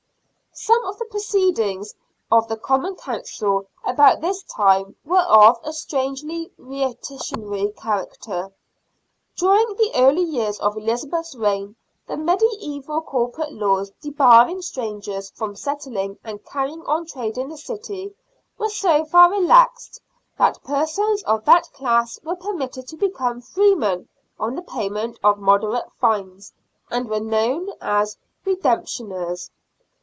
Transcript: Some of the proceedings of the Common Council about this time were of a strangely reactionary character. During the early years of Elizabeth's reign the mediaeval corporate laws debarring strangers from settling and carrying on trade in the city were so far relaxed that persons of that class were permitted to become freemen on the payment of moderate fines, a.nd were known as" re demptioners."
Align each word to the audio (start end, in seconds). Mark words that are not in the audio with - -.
Some 0.53 0.83
of 0.85 0.99
the 0.99 1.05
proceedings 1.05 1.95
of 2.29 2.47
the 2.49 2.57
Common 2.57 2.95
Council 2.95 3.65
about 3.85 4.19
this 4.19 4.43
time 4.43 4.95
were 5.05 5.21
of 5.21 5.57
a 5.63 5.71
strangely 5.71 6.51
reactionary 6.57 7.69
character. 7.77 8.51
During 9.37 9.75
the 9.77 9.91
early 9.95 10.21
years 10.21 10.59
of 10.59 10.75
Elizabeth's 10.75 11.33
reign 11.35 11.77
the 12.05 12.17
mediaeval 12.17 13.01
corporate 13.03 13.53
laws 13.53 13.91
debarring 14.01 14.61
strangers 14.61 15.31
from 15.31 15.55
settling 15.55 16.19
and 16.23 16.45
carrying 16.45 16.85
on 16.85 17.05
trade 17.05 17.37
in 17.37 17.47
the 17.47 17.57
city 17.57 18.13
were 18.57 18.69
so 18.69 19.05
far 19.05 19.31
relaxed 19.31 20.01
that 20.37 20.61
persons 20.65 21.23
of 21.23 21.45
that 21.45 21.71
class 21.71 22.19
were 22.23 22.35
permitted 22.35 22.87
to 22.89 22.97
become 22.97 23.39
freemen 23.41 24.09
on 24.37 24.55
the 24.55 24.61
payment 24.61 25.17
of 25.23 25.39
moderate 25.39 25.89
fines, 25.93 26.51
a.nd 26.91 27.09
were 27.09 27.21
known 27.21 27.69
as" 27.79 28.17
re 28.45 28.55
demptioners." 28.57 29.49